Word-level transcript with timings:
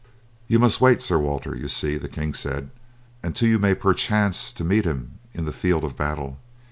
"You 0.47 0.57
must 0.57 0.81
wait, 0.81 0.99
Sir 0.99 1.19
Walter, 1.19 1.55
you 1.55 1.67
see," 1.67 1.95
the 1.99 2.07
king 2.07 2.33
said, 2.33 2.71
"until 3.21 3.47
you 3.47 3.59
may 3.59 3.75
perchance 3.75 4.59
meet 4.59 4.83
him 4.83 5.19
in 5.31 5.45
the 5.45 5.53
field 5.53 5.83
of 5.83 5.95
battle. 5.95 6.39